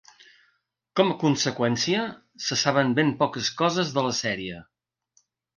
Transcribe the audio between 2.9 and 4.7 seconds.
ben poques coses de la sèrie.